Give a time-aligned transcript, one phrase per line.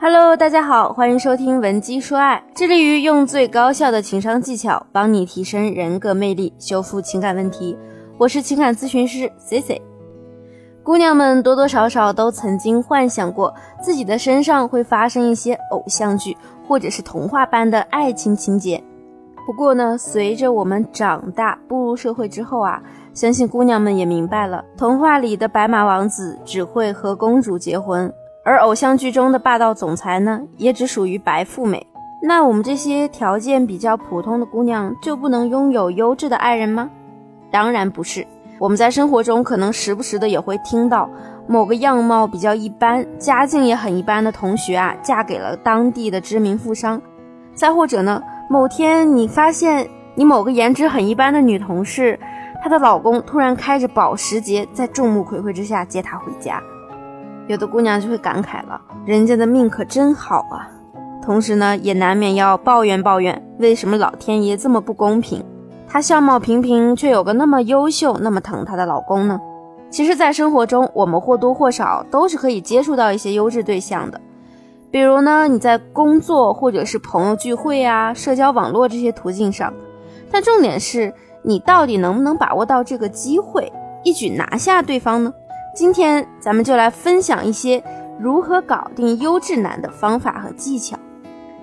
[0.00, 7.76] Hello，大家好，欢迎收听文姬说爱，致力于用最高效的情商技巧帮你提升人格魅力，修复情感问题。
[8.18, 9.80] 我是情感咨询师 C C。
[10.82, 16.36] 姑娘们多多少少都曾经幻想过自己的身上会发生一些偶像剧
[16.68, 18.84] 或者是童话般的爱情情节。
[19.46, 22.82] 不过呢，随着我们长大步入社会之后啊，
[23.14, 28.12] 相信姑娘们也明白了，童话里的白马王子只会和公主结婚。
[28.44, 31.86] 而偶像剧中的霸道总裁呢，也只属于白富美。
[32.22, 36.90] 那我们这些条件比较普通的姑娘就不能拥有优质的爱人吗？
[37.50, 38.26] 当然不是。
[38.58, 41.10] 我们在生活中可能时不时的也会听到
[41.46, 47.00] 某个样貌比较一般、家境也很一般的同学啊，嫁给了当地的知名富商。
[47.54, 52.18] 再或者呢，某天你发现你某个颜值很一般的女同事，
[52.62, 56.62] 她的老公突然开着保时捷，在众目睽睽之下接她回家。
[57.46, 60.70] 有的姑娘就会感慨了，人家的命可真好啊。
[61.22, 65.44] 同时呢，也难免要抱怨抱怨，为什么老天爷这么不公平？
[65.88, 69.40] 她相貌平平，却有个那么优秀、那么疼她的老公呢？
[69.90, 74.20] 其实，在生活中，我们或多或少都是可以接触到一些优质对象的。
[74.90, 79.72] 比如呢，你在工作或者是朋友聚会啊、社交网络这些途径上，
[80.30, 85.32] 但重点是你到底能不能把握到这个机会，一举拿下对方呢？
[85.74, 87.82] 今天咱们就来分享一些
[88.20, 90.96] 如何搞定优质男的方法和技巧。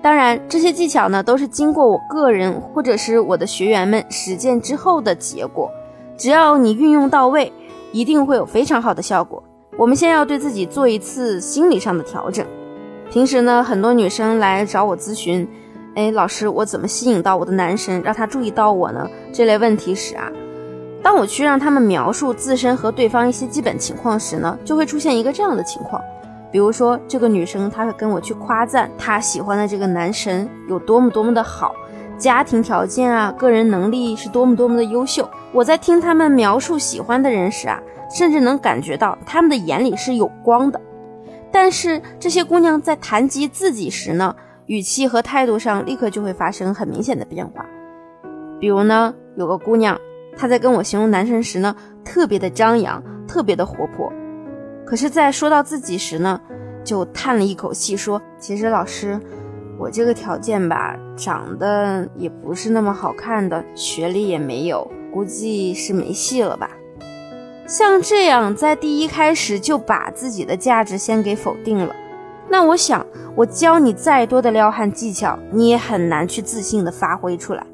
[0.02, 5.70] 当然，这些技巧呢都是经过我个人或者是我的学员们实践之后的结果。
[6.18, 7.50] 只要你运用到位，
[7.90, 9.42] 一定会有非常好的效果。
[9.78, 12.44] 我们先要对自己做一次心理上的调整。
[13.10, 15.48] 平时呢，很多女生来找我咨询，
[15.94, 19.08] 哎，老师，我怎么吸引到我的男神，让他注意到我呢？
[19.32, 20.30] 这类问题时啊。
[21.02, 26.00] 当我去让他们描述自身和对方一些基本情况时呢，就会出现一个这样的情况，
[26.52, 31.74] 比如说这个女生她会跟我去夸赞她喜欢的这个男神有多么多么的好，
[32.18, 35.28] 家庭条件啊，个人能力是多么多么的优秀。
[35.52, 40.80] 我在听他们描述喜欢的人时啊，甚至能感觉到他们的眼里是有光的。
[41.50, 44.36] 但是这些姑娘在谈及自己时呢，
[44.66, 47.66] 语气和态度上立刻就会发生很明显的变化。
[48.60, 49.98] 比如呢，有个姑娘。
[50.36, 54.12] 他在跟我形容男生时呢，特别的张扬，特别的活泼。
[54.84, 56.40] 可是，在说到自己时呢，
[56.84, 59.18] 就叹了一口气，说：“其实老师，
[59.78, 66.70] 我这个条件吧，长得也不是那么好看的，学历也没有，估计是没戏了吧。”
[67.66, 71.94] 像这样，在第一开始就把自己的价值先给否定了，
[72.48, 77.64] 那我想，我教你再多的撩汉技巧，你也很难去自信的发挥出来。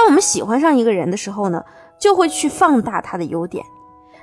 [0.00, 1.62] 当我们喜欢上一个人的时候呢，
[1.98, 3.62] 就会去放大他的优点，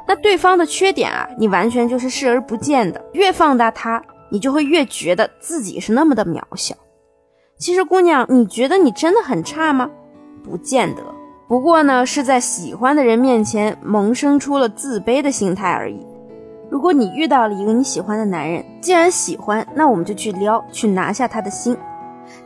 [0.08, 3.00] 那对方的缺点啊，你完全就是视而不见的。
[3.14, 6.74] 越放大他，你就会越觉得自己是那么的渺小。
[7.60, 9.88] 其实，姑娘，你觉得你真的很差吗？
[10.44, 11.04] 不见得。
[11.48, 16.04] 不过呢，是在喜欢的人面前萌生出了自卑的心态而已。
[16.72, 21.78] 如果你遇到了一个你喜欢的男人，既然喜欢，那我们就去撩，去拿下他的心。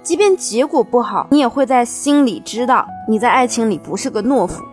[0.03, 4.63] 即便结果不好，你也会在心里知道你在爱情里不是个懦夫，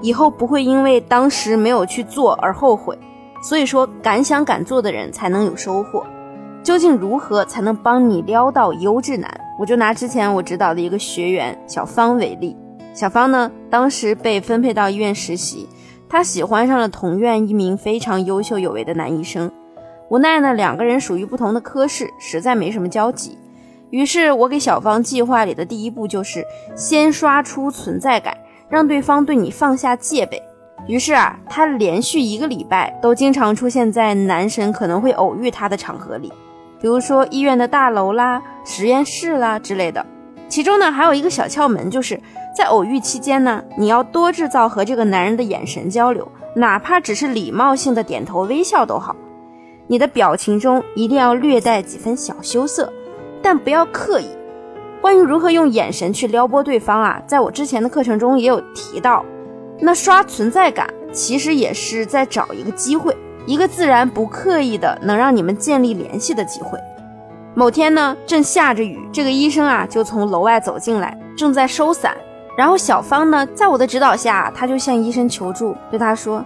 [0.00, 2.98] 以后不会因为当时没有去做而后悔。
[3.42, 6.04] 所以说，敢想敢做的人才能有收获。
[6.62, 9.30] 究竟如何才能帮你撩到优质男？
[9.58, 12.56] 我就拿之前我指导的一个学员小芳为例。
[12.92, 15.68] 小芳呢，当时被分配到医院实习，
[16.08, 19.50] 她喜欢上了同院一名非常优秀有为的男医生。
[20.10, 23.38] 无奈呢，两个人属于不同的科室，实在没什么交集。
[23.90, 26.44] 于是我给小芳计划里的第一步就是
[26.76, 28.36] 先刷出存在感，
[28.68, 30.42] 让对方对你放下戒备。
[30.86, 36.32] 于是啊，她连续一个礼拜都经常出现在男神可能会偶遇她的场合里，
[36.80, 40.04] 比如说医院的大楼啦、实验室啦之类的。
[40.48, 42.18] 其中呢，还有一个小窍门，就是
[42.56, 49.14] 在偶遇期间呢，你要多制造和这个男人的眼神交流，哪怕只是礼貌性的点头微笑都好。
[49.88, 52.92] 你的表情中一定要略带几分小羞涩。
[53.42, 54.28] 但不要刻意。
[55.00, 59.24] 关于如何用眼神去撩拨对方啊，在我之前的课程中也有提到。
[59.80, 66.78] 那刷存在感其实也是在找一个机会，一个自然不刻意的能让你们建立联系的机会。
[67.54, 72.16] 某天呢，正下着雨，这个医生啊就从楼外走进来，正在收伞。
[72.56, 76.44] 然后小芳呢，在我的指导下，他就向医生求助，对他说：“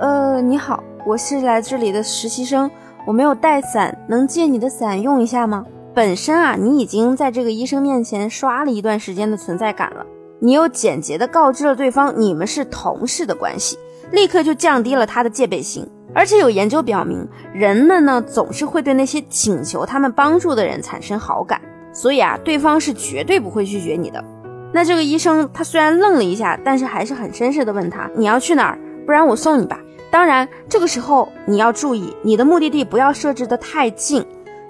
[0.00, 2.68] 呃，你好，我是来这里的实习生，
[3.06, 5.64] 我没有带伞，能借你的伞用一下吗？”
[5.94, 10.04] 本身啊，你已经在这个医生面前刷了一段时间的存在感了，
[10.40, 13.78] 你又简洁的告知了对方你们是同事的关系，
[14.10, 15.88] 立刻就降低了他的戒备心。
[16.12, 21.60] 而且有研究表明，人们呢总是会对那些请求他们帮助的人产生好感，
[21.92, 24.24] 所以啊，对方是绝对不会拒绝你的。
[24.72, 28.78] 那这个医生他虽然愣了一下，但是还是很绅士的问他：“你要去哪儿？
[29.06, 29.78] 不然我送你吧。”
[30.10, 34.24] 当然，这个时候你要注意，你的目的地不要设置的太近，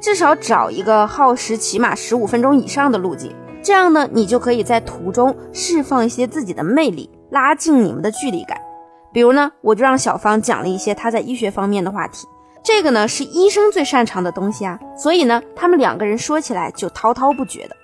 [0.04, 3.34] 至少找一个耗时起码十五分钟以上的路径。
[3.62, 8.60] 这样呢，你就可以在途中释放一些自己的魅力，拉近你们的距离感。
[9.14, 12.28] 比如呢，我就让小芳讲了一些她在医学方面的话题，
[12.62, 17.74] 这个呢是医生最擅长的东西啊，所以呢，他们两个人说起来就滔滔不绝的。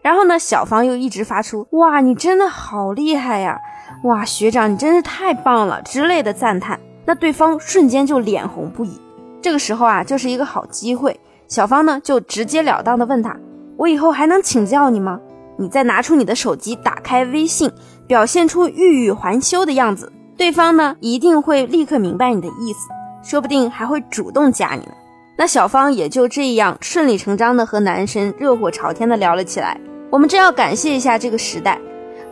[0.00, 3.60] 然后呢，小芳又一直发出“哇，你真的好厉害呀！
[4.04, 8.98] 哇，学长你真是太棒了”之类的赞叹，那对方瞬间就脸红不已。
[9.42, 13.34] 这个时候啊，就是一个好机会，小芳呢就直截了当的问他
[13.76, 15.18] ：“我以后还能请教你吗？”
[15.60, 17.68] 你再拿出你的手机，打开微信，
[18.06, 20.12] 表现出欲语还休的样子。
[20.36, 22.88] 对方呢一定会立刻明白你的意思，
[23.24, 24.92] 说不定还会主动加你呢。
[25.36, 29.80] 那小芳也就这样顺理成章的和男生热火朝天的聊了起来。
[30.10, 31.80] 我们真要感谢一下这个时代，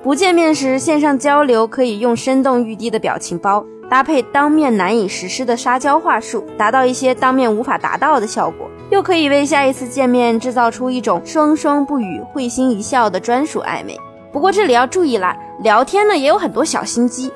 [0.04, 13.94] 不见面时线上交流可以用生动欲滴的表情包搭配当面难以实施的撒娇话术，达到一些当面无法达到的效果，又可以为下一次见面制造出一种双双不语会心一笑的专属暧昧。
[14.32, 17.30] 不过这里要注意啦，聊天呢也有很多小心机。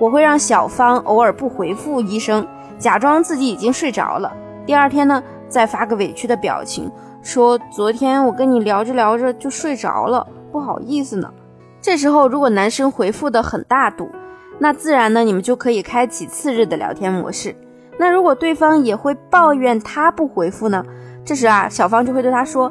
[0.00, 2.44] 我会让小芳偶尔不回复医生，
[2.80, 4.32] 假装自己已经睡着了。
[4.66, 6.90] 第二天呢，再发个委屈的表情，
[7.22, 11.30] 说昨天我跟你聊着聊着就睡着了，不好意思呢。
[11.80, 14.10] 这时候如果男生回复的很大度，
[14.58, 17.54] 那自然呢，你们就可以开启次日的聊天模式。
[17.98, 20.84] 那如果对方也会抱怨他不回复呢，
[21.24, 22.70] 这时啊，小芳就会对他说，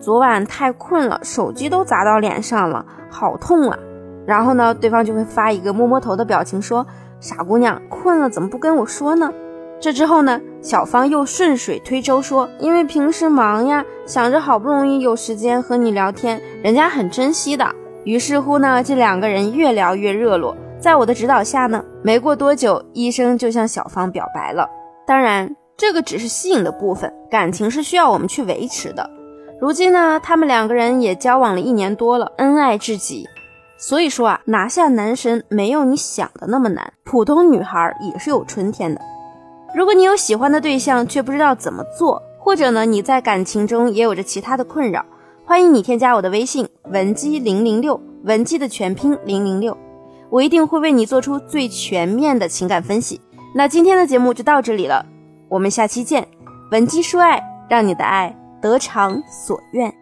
[0.00, 3.78] 昨晚太困了，手机都砸到脸上了，好痛啊。
[4.26, 6.86] 然后呢，对方就会发一个摸摸头的表情，说
[7.18, 9.32] ：“傻姑娘，困了怎么不跟我说呢？”
[9.80, 17.64] 这之后呢，小芳又顺水推舟说：“因为平时忙呀，想着好不容易有时间和你聊天，人家很珍惜的。”
[18.04, 20.56] 于是乎呢，这两个人越聊越热络。
[20.80, 24.68] 在我的指导下呢，没过多久，医生就向小芳表白了。
[25.06, 29.10] 当然，这个只是吸引的部分，感情是需要我们去维持的。
[29.60, 33.26] 如今呢，他们两个人也交往了一年多了，恩爱至极。
[33.76, 39.00] 所以说啊，拿下男神没有你想的那么难，普通女孩也是有春天的。
[39.74, 45.04] 如果你有喜欢的对象却不知道怎么做，或者呢你在感情中也有着其他的困扰，
[45.44, 49.76] 欢迎你添加我的微信文姬零零六，文姬的全拼零零六，
[50.30, 53.20] 我一定会为你做出最全面的情感分析。
[53.54, 55.04] 那今天的节目就到这里了，
[55.48, 56.26] 我们下期见，
[56.70, 59.92] 文姬说爱，让你的爱得偿所愿。